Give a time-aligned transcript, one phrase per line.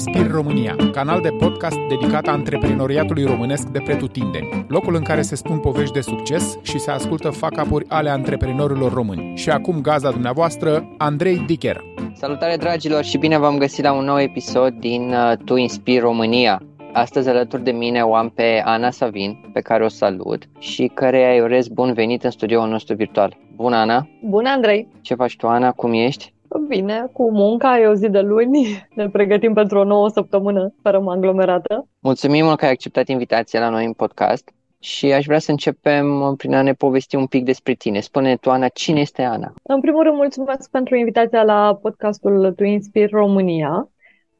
[0.00, 5.22] Aici Tu Inspiri România, canal de podcast dedicat antreprenoriatului românesc de pretutindeni, locul în care
[5.22, 9.36] se spun povești de succes și se ascultă facapuri ale antreprenorilor români.
[9.36, 11.84] Și acum gazda dumneavoastră, Andrei Dicher.
[12.14, 16.62] Salutare dragilor și bine v-am găsit la un nou episod din uh, Tu Inspiri România.
[16.92, 21.34] Astăzi alături de mine o am pe Ana Savin, pe care o salut și care
[21.34, 23.36] îi urez bun venit în studioul nostru virtual.
[23.56, 24.08] Bună, Ana!
[24.24, 24.88] Bună, Andrei!
[25.00, 25.72] Ce faci tu, Ana?
[25.72, 26.32] Cum ești?
[26.58, 31.04] Bine, cu munca, e o zi de luni, ne pregătim pentru o nouă săptămână fără
[31.06, 31.88] aglomerată.
[31.98, 36.34] Mulțumim mult că ai acceptat invitația la noi în podcast și aș vrea să începem
[36.36, 38.00] prin a ne povesti un pic despre tine.
[38.00, 39.54] Spune tu, Ana, cine este Ana?
[39.62, 43.88] În primul rând, mulțumesc pentru invitația la podcastul Tu Inspir România.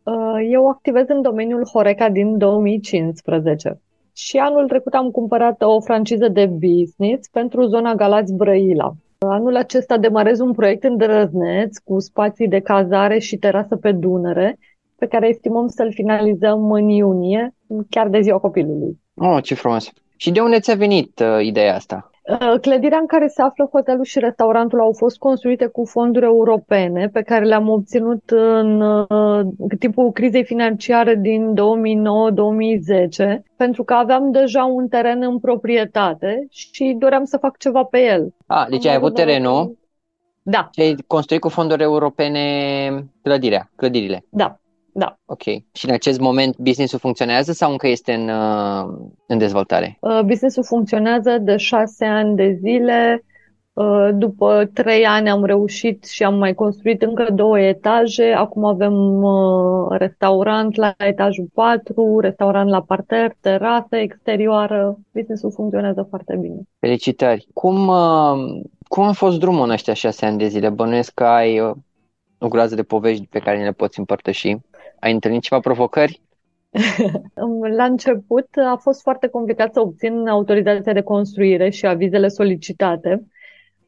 [0.02, 3.80] Uh, eu activez în domeniul Horeca din 2015
[4.12, 8.94] și anul trecut am cumpărat o franciză de business pentru zona Galați Brăila.
[9.26, 14.58] Anul acesta demarez un proiect îndrăzneț cu spații de cazare și terasă pe Dunăre,
[14.97, 17.54] pe care estimăm să-l finalizăm în iunie,
[17.91, 19.00] chiar de ziua copilului.
[19.14, 19.92] Oh, ce frumos!
[20.16, 22.09] Și de unde ți-a venit uh, ideea asta?
[22.28, 27.08] Uh, clădirea în care se află hotelul și restaurantul au fost construite cu fonduri europene
[27.08, 29.47] pe care le-am obținut în uh,
[29.78, 31.54] timpul crizei financiare din
[33.36, 37.98] 2009-2010 pentru că aveam deja un teren în proprietate și doream să fac ceva pe
[37.98, 38.34] el.
[38.47, 39.78] A, deci Am ai avut terenul?
[40.42, 40.69] Da.
[40.72, 44.25] Și ai construit cu fonduri europene clădirea, clădirile?
[44.28, 44.59] Da.
[44.92, 45.18] Da.
[45.24, 45.42] Ok.
[45.72, 49.98] Și în acest moment businessul funcționează sau încă este în, uh, în dezvoltare?
[50.00, 53.24] Uh, businessul funcționează de șase ani de zile.
[53.72, 58.32] Uh, după trei ani am reușit și am mai construit încă două etaje.
[58.36, 58.94] Acum avem
[59.88, 64.98] restaurant la etajul 4, restaurant la parter, terasă exterioară.
[65.12, 66.60] Businessul funcționează foarte bine.
[66.78, 67.46] Felicitări!
[67.52, 67.92] Cum,
[68.88, 70.68] cum a fost drumul în ăștia șase ani de zile?
[70.68, 71.74] Bănuiesc că ai
[72.40, 74.56] o groază de povești pe care ne le poți împărtăși.
[75.00, 76.20] Ai întâlnit ceva provocări?
[77.76, 83.26] La început a fost foarte complicat să obțin autorizația de construire și avizele solicitate,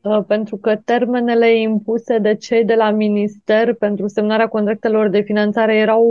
[0.02, 5.76] uh, pentru că termenele impuse de cei de la minister pentru semnarea contractelor de finanțare
[5.76, 6.04] erau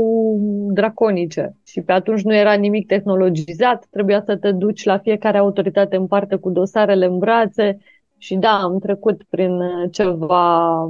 [0.73, 5.95] draconice și pe atunci nu era nimic tehnologizat, trebuia să te duci la fiecare autoritate
[5.95, 7.78] în parte cu dosarele în brațe
[8.18, 9.59] și da, am trecut prin
[9.91, 10.88] ceva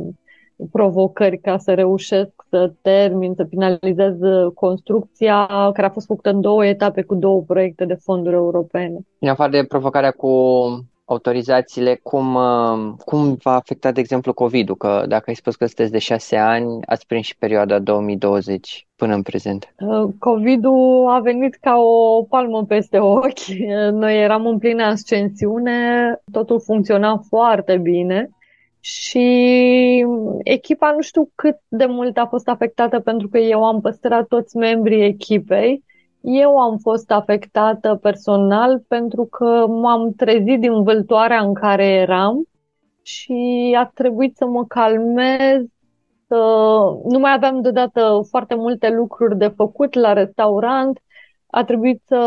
[0.72, 4.16] provocări ca să reușesc să termin, să finalizez
[4.54, 8.98] construcția care a fost făcută în două etape cu două proiecte de fonduri europene.
[9.20, 10.30] În afară de provocarea cu
[11.06, 14.76] autorizațiile, cum, uh, cum va afecta, de exemplu, COVID-ul?
[14.76, 19.14] Că dacă ai spus că sunteți de șase ani, ați prins și perioada 2020 până
[19.14, 19.74] în prezent.
[19.80, 23.48] Uh, COVID-ul a venit ca o palmă peste ochi.
[24.02, 25.74] Noi eram în plină ascensiune,
[26.32, 28.30] totul funcționa foarte bine
[28.82, 29.26] și
[30.44, 34.58] echipa nu știu cât de mult a fost afectată pentru că eu am păstrat toți
[34.58, 35.84] membrii echipei.
[36.22, 42.44] Eu am fost afectată personal pentru că m-am trezit din vâltoarea în care eram
[43.02, 45.64] și a trebuit să mă calmez,
[46.28, 46.36] să...
[47.10, 51.00] nu mai aveam deodată foarte multe lucruri de făcut la restaurant,
[51.48, 52.20] a trebuit să,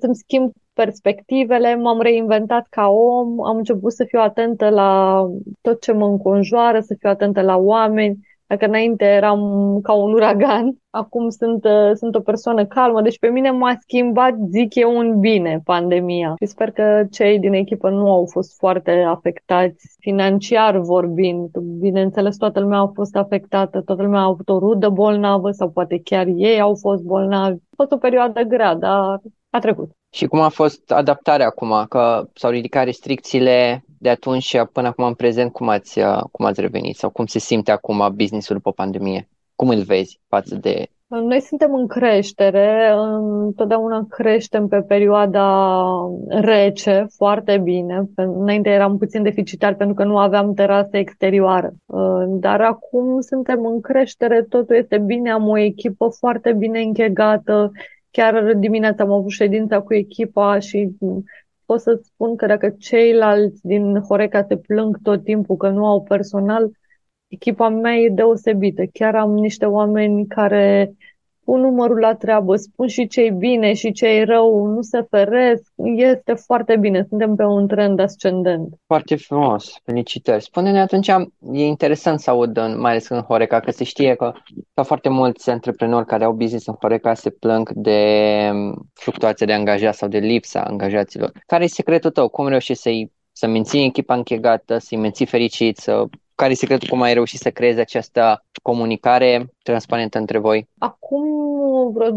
[0.00, 5.22] să-mi schimb perspectivele, m-am reinventat ca om, am început să fiu atentă la
[5.60, 9.40] tot ce mă înconjoară, să fiu atentă la oameni, dacă înainte eram
[9.82, 13.02] ca un uragan, acum sunt, uh, sunt o persoană calmă.
[13.02, 16.34] Deci pe mine m-a schimbat, zic eu, un bine pandemia.
[16.40, 21.50] Și sper că cei din echipă nu au fost foarte afectați financiar vorbind.
[21.58, 26.00] Bineînțeles, toată lumea a fost afectată, toată lumea a avut o rudă bolnavă sau poate
[26.04, 27.56] chiar ei au fost bolnavi.
[27.56, 29.20] A fost o perioadă grea, dar
[29.50, 29.90] a trecut.
[30.10, 31.84] Și cum a fost adaptarea acum?
[31.88, 36.00] Că s-au ridicat restricțiile de atunci până acum în prezent, cum ați,
[36.30, 36.96] cum ați revenit?
[36.96, 39.28] Sau cum se simte acum businessul după pandemie?
[39.54, 40.86] Cum îl vezi față de...
[41.08, 42.92] Noi suntem în creștere,
[43.44, 45.88] întotdeauna creștem pe perioada
[46.28, 48.08] rece, foarte bine.
[48.14, 51.72] Înainte eram puțin deficitar pentru că nu aveam terasă exterioară.
[52.26, 57.70] Dar acum suntem în creștere, totul este bine, am o echipă foarte bine închegată,
[58.16, 60.96] Chiar dimineața am avut ședința cu echipa și
[61.64, 66.02] pot să spun că dacă ceilalți din Horeca se plâng tot timpul că nu au
[66.02, 66.70] personal,
[67.28, 68.82] echipa mea e deosebită.
[68.92, 70.94] Chiar am niște oameni care
[71.46, 76.34] pun numărul la treabă, spun și ce bine și ce rău, nu se feresc, este
[76.34, 78.68] foarte bine, suntem pe un trend ascendent.
[78.86, 80.42] Foarte frumos, felicitări.
[80.42, 81.08] Spune-ne atunci,
[81.52, 84.32] e interesant să aud, mai ales în Horeca, că se știe că
[84.74, 88.00] sau foarte mulți antreprenori care au business în Horeca se plâng de
[88.92, 91.32] fluctuația de angajați sau de lipsa angajaților.
[91.46, 92.28] Care e secretul tău?
[92.28, 96.04] Cum reușești să-i să menții echipa închegată, să-i menții fericit, să
[96.36, 100.68] care e secretul cum ai reușit să creezi această comunicare transparentă între voi?
[100.78, 101.24] Acum
[101.92, 102.14] vreo 2-3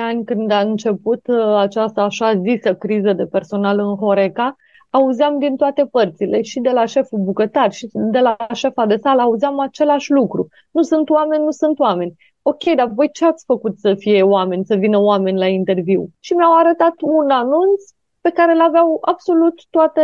[0.00, 4.56] ani când a început uh, această așa zisă criză de personal în Horeca,
[4.90, 9.22] auzeam din toate părțile, și de la șeful bucătar, și de la șefa de sală,
[9.22, 10.48] auzeam același lucru.
[10.70, 12.14] Nu sunt oameni, nu sunt oameni.
[12.42, 16.08] Ok, dar voi ce ați făcut să fie oameni, să vină oameni la interviu?
[16.20, 17.82] Și mi-au arătat un anunț
[18.20, 20.02] pe care îl aveau absolut toate,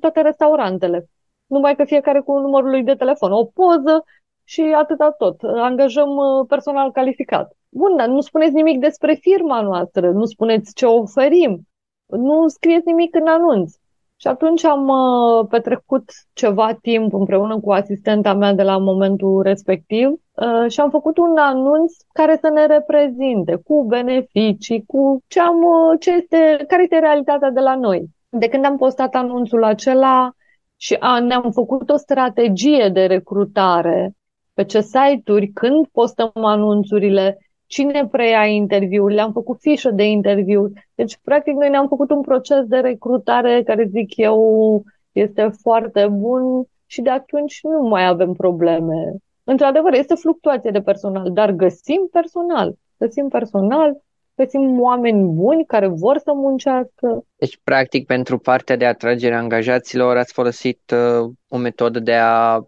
[0.00, 1.08] toate restaurantele
[1.46, 4.04] numai că fiecare cu numărul lui de telefon, o poză
[4.44, 5.40] și atâta tot.
[5.42, 7.56] Angajăm uh, personal calificat.
[7.68, 11.68] Bun, dar nu spuneți nimic despre firma noastră, nu spuneți ce oferim,
[12.06, 13.74] nu scrieți nimic în anunț.
[14.18, 20.08] Și atunci am uh, petrecut ceva timp împreună cu asistenta mea de la momentul respectiv
[20.08, 25.60] uh, și am făcut un anunț care să ne reprezinte, cu beneficii, cu ce am,
[25.98, 28.06] ce este, care este realitatea de la noi.
[28.28, 30.30] De când am postat anunțul acela,
[30.76, 34.14] și a, ne-am făcut o strategie de recrutare
[34.54, 40.72] pe ce site-uri, când postăm anunțurile, cine preia interviurile, am făcut fișă de interviu.
[40.94, 44.82] Deci, practic, noi ne-am făcut un proces de recrutare care, zic eu,
[45.12, 49.14] este foarte bun și de atunci nu mai avem probleme.
[49.44, 52.74] Într-adevăr, este fluctuație de personal, dar găsim personal.
[52.98, 53.96] Găsim personal,
[54.36, 57.24] găsim oameni buni care vor să muncească.
[57.36, 62.60] Deci, practic, pentru partea de atragere a angajaților ați folosit uh, o metodă de a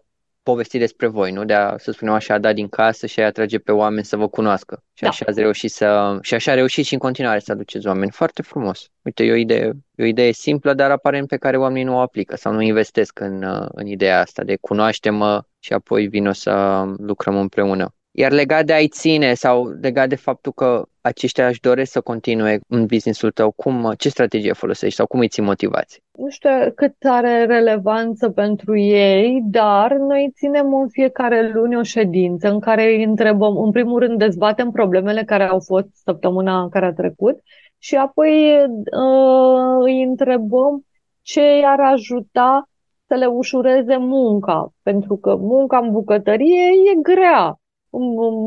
[0.43, 1.45] povesti despre voi, nu?
[1.45, 4.27] De a, să spunem așa, da din casă și a atrage pe oameni să vă
[4.27, 4.83] cunoască.
[4.93, 5.09] Și da.
[5.09, 6.17] așa ați reușit să...
[6.21, 8.11] Și așa reușit și în continuare să aduceți oameni.
[8.11, 8.89] Foarte frumos.
[9.01, 11.99] Uite, e o idee, e o idee simplă, dar aparent pe care oamenii nu o
[11.99, 16.83] aplică sau nu investesc în, uh, în ideea asta de cunoaște-mă și apoi vin să
[16.97, 17.93] lucrăm împreună.
[18.21, 22.59] Iar legat de a-i ține sau legat de faptul că aceștia își doresc să continue
[22.67, 26.01] în businessul tău, cum, ce strategie folosești sau cum îi ții motivați?
[26.17, 32.49] Nu știu cât are relevanță pentru ei, dar noi ținem în fiecare luni o ședință
[32.49, 36.93] în care îi întrebăm, în primul rând dezbatem problemele care au fost săptămâna care a
[36.93, 37.39] trecut
[37.77, 40.85] și apoi uh, îi întrebăm
[41.21, 42.69] ce i-ar ajuta
[43.07, 47.59] să le ușureze munca, pentru că munca în bucătărie e grea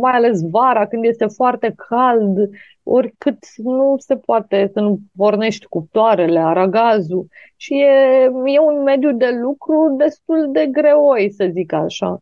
[0.00, 2.50] mai ales vara, când este foarte cald,
[2.82, 7.26] oricât nu se poate să nu pornești cuptoarele, aragazul.
[7.56, 12.18] Și e, e un mediu de lucru destul de greoi, să zic așa.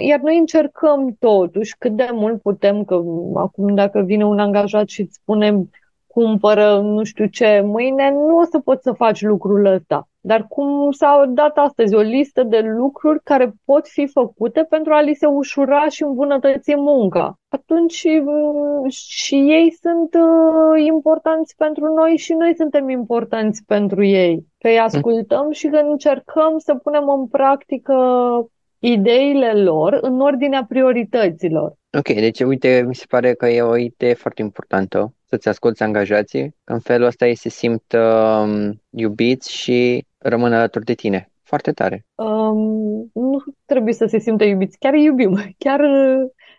[0.00, 2.94] Iar noi încercăm totuși cât de mult putem, că
[3.34, 5.68] acum dacă vine un angajat și îți spune
[6.06, 10.08] cumpără nu știu ce mâine, nu o să poți să faci lucrul ăsta.
[10.26, 15.00] Dar cum s-a dat astăzi o listă de lucruri care pot fi făcute pentru a
[15.00, 17.38] li se ușura și îmbunătăți munca.
[17.48, 24.46] Atunci mm, și ei sunt uh, importanți pentru noi și noi suntem importanți pentru ei.
[24.58, 27.94] Că îi ascultăm și că încercăm să punem în practică
[28.78, 31.74] ideile lor în ordinea priorităților.
[31.98, 36.54] Ok, deci uite, mi se pare că e o idee foarte importantă să-ți asculți angajații,
[36.64, 41.28] că în felul ăsta ei se simt uh, iubiți și rămân alături de tine.
[41.42, 42.04] Foarte tare.
[42.14, 45.34] Um, nu trebuie să se simtă iubiți, chiar îi iubim.
[45.58, 45.80] Chiar,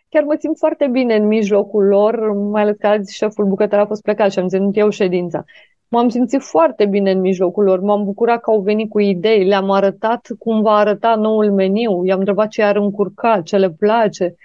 [0.09, 3.85] chiar mă simt foarte bine în mijlocul lor, mai ales că azi șeful bucătar a
[3.85, 5.43] fost plecat și am ținut eu ședința.
[5.87, 9.71] M-am simțit foarte bine în mijlocul lor, m-am bucurat că au venit cu idei, le-am
[9.71, 14.35] arătat cum va arăta noul meniu, i-am întrebat ce ar încurca, ce le place.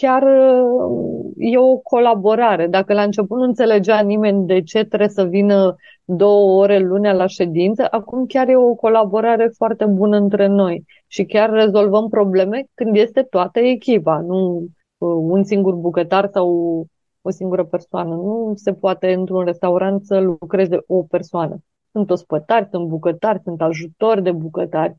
[0.00, 0.22] Chiar
[1.36, 2.66] e o colaborare.
[2.66, 7.26] Dacă la început nu înțelegea nimeni de ce trebuie să vină două ore lunea la
[7.26, 12.96] ședință, acum chiar e o colaborare foarte bună între noi și chiar rezolvăm probleme când
[12.96, 14.66] este toată echipa, nu
[14.98, 16.48] uh, un singur bucătar sau
[17.22, 18.14] o singură persoană.
[18.14, 21.56] Nu se poate într-un restaurant să lucreze o persoană.
[21.92, 24.96] Sunt ospătari, sunt bucătari, sunt ajutori de bucătari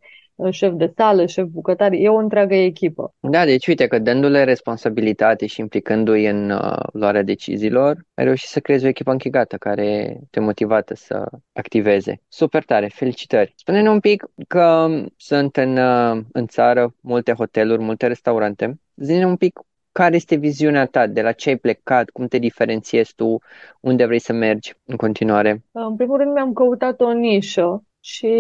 [0.52, 3.14] șef de sală, șef bucătar, e o întreagă echipă.
[3.20, 8.60] Da, deci uite că dându-le responsabilitate și implicându-i în uh, luarea deciziilor, ai reușit să
[8.60, 12.22] creezi o echipă închegată care te motivată să activeze.
[12.28, 13.54] Super tare, felicitări!
[13.56, 14.88] Spune-ne un pic că
[15.18, 18.80] sunt în, uh, în țară multe hoteluri, multe restaurante.
[18.96, 19.60] Zine un pic
[19.92, 23.38] care este viziunea ta, de la ce ai plecat, cum te diferențiezi tu,
[23.80, 25.64] unde vrei să mergi în continuare?
[25.72, 28.36] În primul rând mi-am căutat o nișă și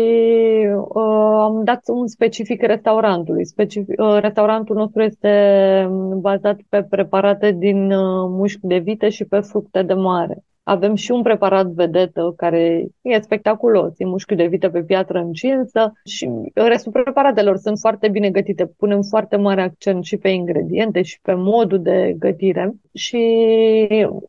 [0.75, 3.45] uh, am dat un specific restaurantului.
[3.45, 5.87] Specific, uh, restaurantul nostru este
[6.19, 10.43] bazat pe preparate din uh, mușchi de vită și pe fructe de mare.
[10.63, 15.91] Avem și un preparat vedetă care e spectaculos, e mușchi de vită pe piatră încinsă
[16.05, 18.65] și restul preparatelor sunt foarte bine gătite.
[18.77, 22.73] Punem foarte mare accent și pe ingrediente și pe modul de gătire.
[22.93, 23.21] Și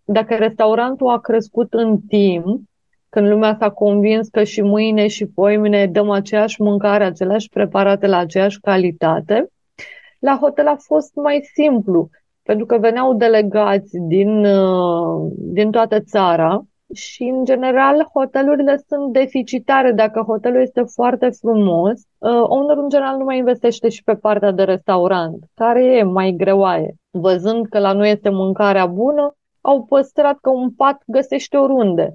[0.05, 2.61] dacă restaurantul a crescut în timp,
[3.15, 8.17] când lumea s-a convins că și mâine și poimine dăm aceeași mâncare, aceleași preparate la
[8.17, 9.49] aceeași calitate,
[10.19, 12.09] la hotel a fost mai simplu,
[12.43, 19.93] pentru că veneau delegați din, uh, din toată țara și, în general, hotelurile sunt deficitare.
[19.93, 24.51] Dacă hotelul este foarte frumos, uh, ownerul, în general, nu mai investește și pe partea
[24.51, 26.95] de restaurant, care e mai greoaie.
[27.11, 32.15] Văzând că la noi este mâncarea bună, au păstrat că un pat găsește oriunde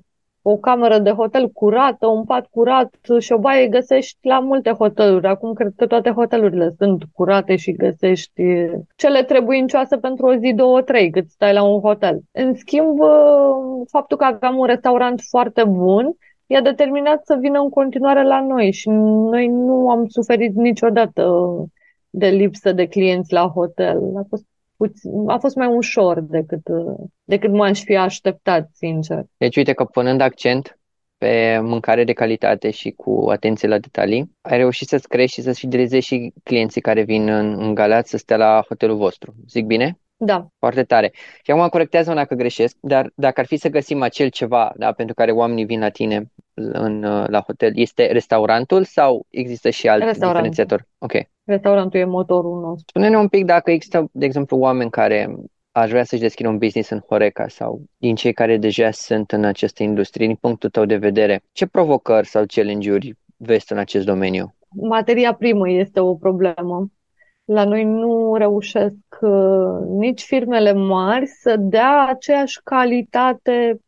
[0.49, 5.27] o cameră de hotel curată, un pat curat și o baie găsești la multe hoteluri.
[5.27, 8.43] Acum cred că toate hotelurile sunt curate și găsești
[8.95, 12.19] cele trebuincioase pentru o zi, două, trei, cât stai la un hotel.
[12.31, 12.99] În schimb,
[13.89, 16.15] faptul că aveam un restaurant foarte bun
[16.45, 21.31] i-a determinat să vină în continuare la noi și noi nu am suferit niciodată
[22.09, 23.97] de lipsă de clienți la hotel.
[24.15, 24.45] A fost
[25.27, 26.61] a fost mai ușor decât,
[27.23, 29.23] decât m-aș fi așteptat, sincer.
[29.37, 30.79] Deci uite că punând accent
[31.17, 35.59] pe mâncare de calitate și cu atenție la detalii, ai reușit să-ți crești și să-ți
[35.59, 39.33] fidelizezi și clienții care vin în, în Galați să stea la hotelul vostru.
[39.47, 39.99] Zic bine?
[40.21, 40.47] Da.
[40.57, 41.11] Foarte tare.
[41.43, 45.15] Și acum corectează-mă dacă greșesc, dar dacă ar fi să găsim acel ceva da, pentru
[45.15, 50.87] care oamenii vin la tine în, la hotel, este restaurantul sau există și alt diferențiator?
[50.97, 51.11] Ok.
[51.43, 52.85] Restaurantul e motorul nostru.
[52.87, 55.35] Spune-ne un pic dacă există, de exemplu, oameni care
[55.71, 59.43] aș vrea să-și deschidă un business în Horeca sau din cei care deja sunt în
[59.43, 64.55] această industrie, din punctul tău de vedere, ce provocări sau challenge-uri vezi în acest domeniu?
[64.69, 66.89] Materia primă este o problemă.
[67.51, 73.79] La noi nu reușesc uh, nici firmele mari să dea aceeași calitate.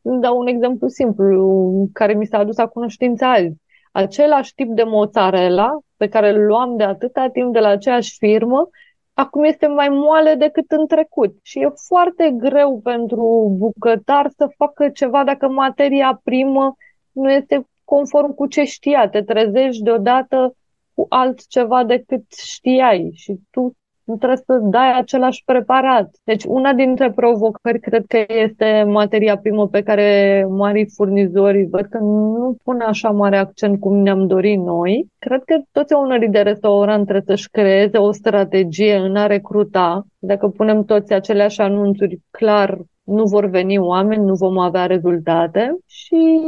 [0.00, 3.56] Dau un exemplu simplu care mi s-a adus la cunoștință azi.
[3.92, 8.68] Același tip de mozzarella pe care îl luam de atâta timp de la aceeași firmă,
[9.14, 11.34] acum este mai moale decât în trecut.
[11.42, 16.74] Și e foarte greu pentru bucătar să facă ceva dacă materia primă
[17.12, 19.08] nu este conform cu ce știa.
[19.08, 20.54] Te trezești deodată
[21.00, 23.72] cu altceva decât știai și tu
[24.04, 26.10] nu trebuie să dai același preparat.
[26.24, 31.98] Deci una dintre provocări cred că este materia primă pe care mari furnizori văd că
[31.98, 35.06] nu pun așa mare accent cum ne-am dorit noi.
[35.18, 40.06] Cred că toți ownerii de restaurant trebuie să-și creeze o strategie în a recruta.
[40.18, 42.78] Dacă punem toți aceleași anunțuri, clar
[43.10, 46.40] nu vor veni oameni, nu vom avea rezultate și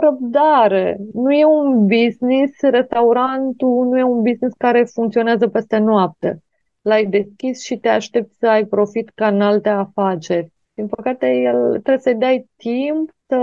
[0.00, 0.98] răbdare.
[1.12, 6.40] Nu e un business, restaurantul nu e un business care funcționează peste noapte
[6.86, 10.52] l-ai deschis și te aștepți să ai profit ca în alte afaceri.
[10.74, 13.38] Din păcate, el trebuie să-i dai timp să,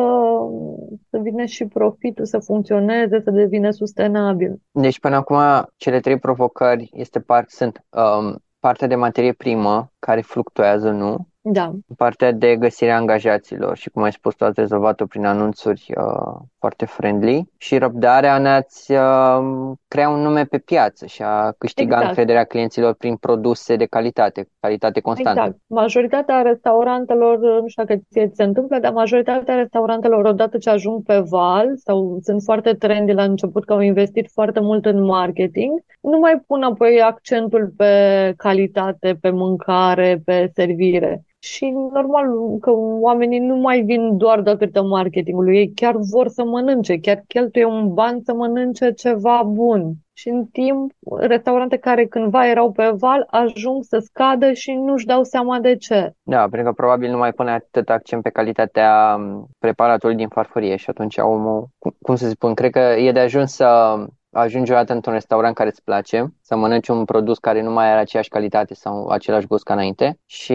[1.10, 4.62] să vină și profitul, să funcționeze, să devină sustenabil.
[4.72, 5.38] Deci, până acum,
[5.78, 11.28] cele trei provocări este part, sunt um, partea de materie primă, care fluctuează, nu?
[11.46, 11.72] Da.
[11.98, 16.42] Partea de găsire a angajaților și cum ai spus, tu ați rezolvat-o prin anunțuri uh,
[16.60, 21.96] foarte friendly și răbdarea în a-ți uh, crea un nume pe piață și a câștiga
[21.96, 22.08] exact.
[22.08, 25.40] încrederea clienților prin produse de calitate, calitate constantă.
[25.40, 25.60] Exact.
[25.68, 31.24] Majoritatea restaurantelor, nu știu dacă ție se întâmplă, dar majoritatea restaurantelor odată ce ajung pe
[31.30, 35.72] val sau sunt foarte trendy la început că au investit foarte mult în marketing,
[36.02, 42.28] nu mai pun apoi accentul pe calitate, pe mâncare, pe servire și normal
[42.62, 47.66] că oamenii nu mai vin doar datorită marketingului, ei chiar vor să mănânce, chiar cheltuie
[47.66, 49.94] un ban să mănânce ceva bun.
[50.14, 55.24] Și în timp, restaurante care cândva erau pe val ajung să scadă și nu-și dau
[55.24, 56.12] seama de ce.
[56.22, 59.18] Da, pentru că probabil nu mai pune atât accent pe calitatea
[59.60, 61.68] preparatului din farfurie și atunci omul,
[62.02, 63.96] cum să spun, cred că e de ajuns să
[64.34, 67.92] ajungi o dată într-un restaurant care îți place, să mănânci un produs care nu mai
[67.92, 70.54] are aceeași calitate sau același gust ca înainte și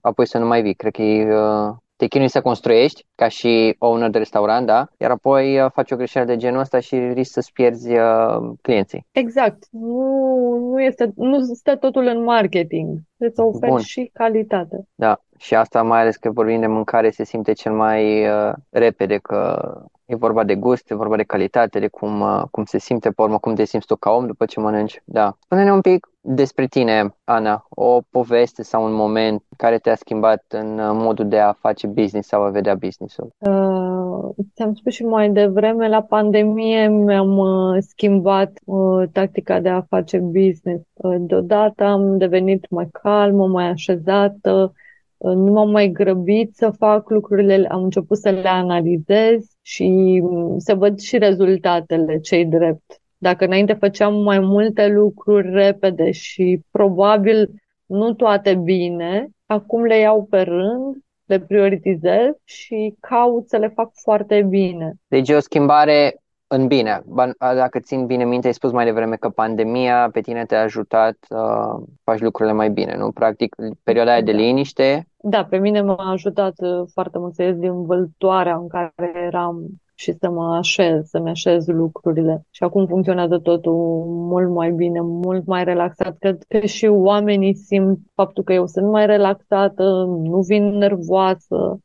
[0.00, 0.74] apoi să nu mai vii.
[0.74, 4.86] Cred că e, uh, te chinui să construiești ca și owner de restaurant, da?
[4.96, 9.06] Iar apoi uh, faci o greșeală de genul ăsta și risci să-ți pierzi uh, clienții.
[9.10, 9.66] Exact.
[9.70, 12.98] Nu, nu, este, nu stă totul în marketing.
[13.16, 13.80] Trebuie să oferi Bun.
[13.80, 14.86] și calitate.
[14.94, 19.16] Da, și asta mai ales că vorbim de mâncare se simte cel mai uh, repede
[19.16, 19.60] că
[20.08, 23.22] E vorba de gust, e vorba de calitate, de cum, uh, cum se simte pe
[23.22, 25.02] urmă, cum te simți tu ca om după ce mănânci.
[25.04, 25.36] Da.
[25.40, 30.78] Spune-ne un pic despre tine, Ana, o poveste sau un moment care te-a schimbat în
[30.78, 33.28] uh, modul de a face business sau a vedea business-ul.
[33.38, 39.80] Uh, ți-am spus și mai devreme, la pandemie mi-am uh, schimbat uh, tactica de a
[39.80, 40.86] face business.
[40.94, 44.72] Uh, deodată am devenit mai calmă, mai așezată,
[45.16, 50.22] nu m-am mai grăbit să fac lucrurile, am început să le analizez și
[50.56, 53.00] să văd și rezultatele cei drept.
[53.18, 57.50] Dacă înainte făceam mai multe lucruri repede și probabil
[57.86, 63.90] nu toate bine, acum le iau pe rând, le prioritizez și caut să le fac
[64.02, 64.92] foarte bine.
[65.08, 66.14] Deci e o schimbare
[66.48, 67.02] în bine.
[67.38, 71.36] Dacă țin bine minte, ai spus mai devreme că pandemia pe tine te-a ajutat să
[71.36, 73.10] uh, faci lucrurile mai bine, nu?
[73.10, 74.38] Practic, perioada aia de da.
[74.38, 75.08] liniște.
[75.16, 79.66] Da, pe mine m-a ajutat uh, foarte mult să ies din văltoarea în care eram
[79.94, 82.46] și să mă așez, să-mi așez lucrurile.
[82.50, 86.16] Și acum funcționează totul mult mai bine, mult mai relaxat.
[86.18, 89.84] Cred că și oamenii simt faptul că eu sunt mai relaxată,
[90.22, 91.78] nu vin nervoasă,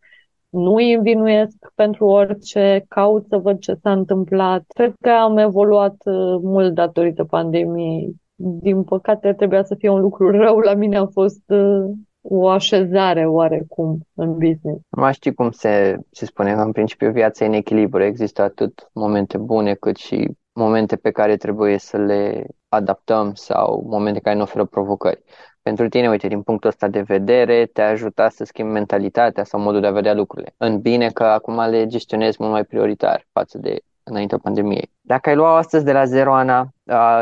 [0.51, 4.63] nu îi învinuiesc pentru orice, caut să văd ce s-a întâmplat.
[4.67, 8.15] Cred că am evoluat uh, mult datorită pandemiei.
[8.36, 13.26] Din păcate trebuia să fie un lucru rău, la mine a fost uh, o așezare
[13.26, 14.82] oarecum în business.
[14.89, 18.04] Mai știi cum se, se spune că în principiu viața e în echilibru.
[18.04, 24.19] Există atât momente bune cât și momente pe care trebuie să le adaptăm sau momente
[24.19, 25.23] care nu oferă provocări
[25.62, 29.82] pentru tine, uite, din punctul ăsta de vedere, te-a ajutat să schimbi mentalitatea sau modul
[29.82, 30.54] de a vedea lucrurile.
[30.58, 34.91] În bine că acum le gestionezi mult mai prioritar față de înaintea pandemiei.
[35.02, 36.67] Dacă ai lua astăzi de la zero, Ana, uh,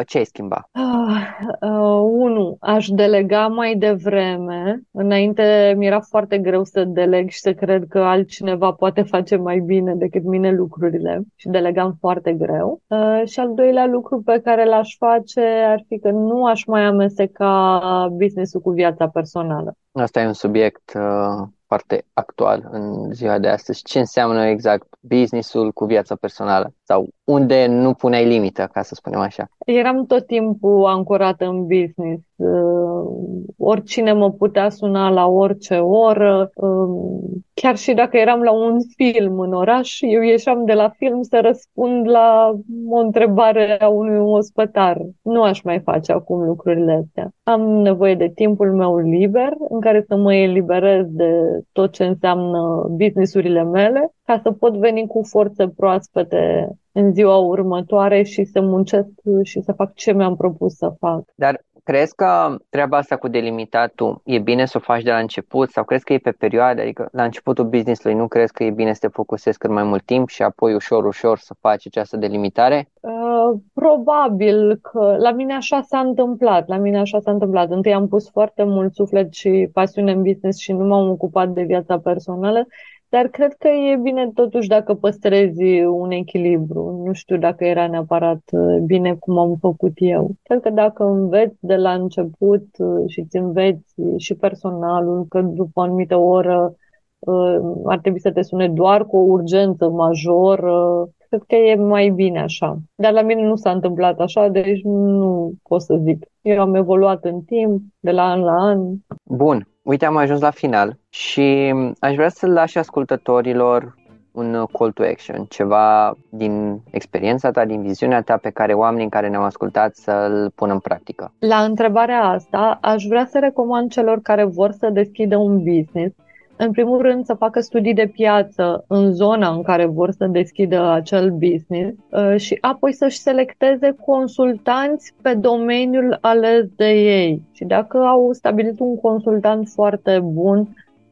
[0.05, 0.69] ce ai schimba?
[0.73, 4.81] Uh, uh, unu, aș delega mai devreme.
[4.91, 9.95] Înainte mi-era foarte greu să deleg și să cred că altcineva poate face mai bine
[9.95, 12.81] decât mine lucrurile și delegam foarte greu.
[12.87, 16.81] Uh, și al doilea lucru pe care l-aș face ar fi că nu aș mai
[16.81, 19.73] amesteca business-ul cu viața personală.
[19.91, 23.83] Asta e un subiect uh, foarte actual în ziua de astăzi.
[23.83, 26.73] Ce înseamnă exact businessul cu viața personală?
[26.91, 29.49] Sau unde nu puneai limită, ca să spunem așa?
[29.65, 32.23] Eram tot timpul ancorată în business.
[32.35, 33.09] Uh,
[33.57, 36.49] oricine mă putea suna la orice oră.
[36.55, 37.19] Uh,
[37.53, 41.39] chiar și dacă eram la un film în oraș, eu ieșeam de la film să
[41.41, 44.97] răspund la o întrebare a unui ospătar.
[45.21, 47.29] Nu aș mai face acum lucrurile astea.
[47.43, 51.31] Am nevoie de timpul meu liber în care să mă eliberez de
[51.71, 58.23] tot ce înseamnă businessurile mele ca să pot veni cu forțe proaspete în ziua următoare
[58.23, 59.09] și să muncesc
[59.43, 61.21] și să fac ce mi-am propus să fac.
[61.35, 65.69] Dar crezi că treaba asta cu delimitatul e bine să o faci de la început
[65.69, 66.81] sau crezi că e pe perioade?
[66.81, 70.05] Adică la începutul business-ului nu crezi că e bine să te focusezi cât mai mult
[70.05, 72.89] timp și apoi ușor, ușor să faci această delimitare?
[72.99, 76.67] Uh, probabil că la mine așa s-a întâmplat.
[76.67, 77.69] La mine așa s-a întâmplat.
[77.69, 81.63] Întâi am pus foarte mult suflet și pasiune în business și nu m-am ocupat de
[81.63, 82.67] viața personală
[83.09, 87.01] dar cred că e bine totuși dacă păstrezi un echilibru.
[87.05, 90.31] Nu știu dacă era neapărat uh, bine cum am făcut eu.
[90.43, 95.71] Cred că dacă înveți de la început uh, și îți înveți și personalul că după
[95.73, 96.75] o anumită oră
[97.19, 102.09] uh, ar trebui să te sune doar cu o urgență majoră, cred că e mai
[102.09, 102.77] bine așa.
[102.95, 106.25] Dar la mine nu s-a întâmplat așa, deci nu pot să zic.
[106.41, 108.79] Eu am evoluat în timp, de la an la an.
[109.23, 109.67] Bun.
[109.89, 113.95] Uite, am ajuns la final și aș vrea să lași ascultătorilor
[114.31, 119.29] un call to action, ceva din experiența ta, din viziunea ta pe care oamenii care
[119.29, 121.33] ne-au ascultat să-l pună în practică.
[121.39, 126.15] La întrebarea asta, aș vrea să recomand celor care vor să deschidă un business
[126.61, 130.89] în primul rând, să facă studii de piață în zona în care vor să deschidă
[130.89, 137.41] acel business uh, și apoi să-și selecteze consultanți pe domeniul ales de ei.
[137.51, 140.67] Și dacă au stabilit un consultant foarte bun,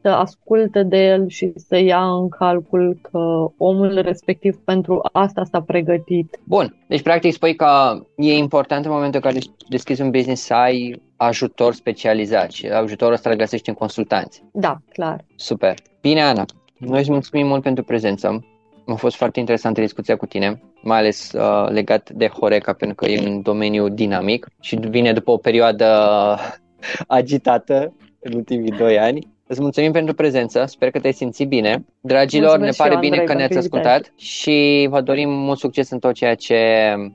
[0.08, 3.18] să asculte de el și să ia în calcul că
[3.56, 6.38] omul respectiv pentru asta s-a pregătit.
[6.44, 10.54] Bun, deci practic spui că e important în momentul în care deschizi un business să
[10.54, 14.42] ai ajutor specializat și ajutorul ăsta îl găsești în consultanți.
[14.52, 15.24] Da, clar.
[15.36, 15.74] Super.
[16.00, 16.44] Bine, Ana,
[16.78, 18.44] noi îți mulțumim mult pentru prezență.
[18.86, 23.10] A fost foarte interesantă discuția cu tine, mai ales uh, legat de Horeca, pentru că
[23.10, 25.86] e un domeniu dinamic și vine după o perioadă
[27.18, 29.36] agitată în ultimii doi ani.
[29.48, 31.84] Îți mulțumim pentru prezență, sper că te-ai simțit bine.
[32.00, 35.58] Dragilor, Mulțumesc ne pare eu, bine Andrei, că ne-ați pentru ascultat și vă dorim mult
[35.58, 36.54] succes în tot ceea ce